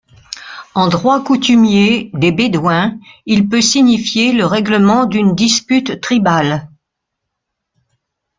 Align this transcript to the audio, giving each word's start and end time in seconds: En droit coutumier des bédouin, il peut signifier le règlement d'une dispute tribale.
En 0.73 0.87
droit 0.87 1.23
coutumier 1.23 2.09
des 2.15 2.31
bédouin, 2.31 2.97
il 3.27 3.47
peut 3.47 3.61
signifier 3.61 4.33
le 4.33 4.47
règlement 4.47 5.05
d'une 5.05 5.35
dispute 5.35 6.01
tribale. 6.01 6.71